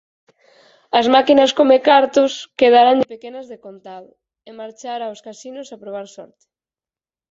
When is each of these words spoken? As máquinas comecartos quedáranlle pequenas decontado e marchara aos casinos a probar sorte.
As 0.99 1.05
máquinas 1.15 1.51
comecartos 1.59 2.31
quedáranlle 2.59 3.11
pequenas 3.13 3.49
decontado 3.53 4.09
e 4.49 4.51
marchara 4.61 5.03
aos 5.07 5.23
casinos 5.27 5.67
a 5.69 5.81
probar 5.83 6.07
sorte. 6.15 6.45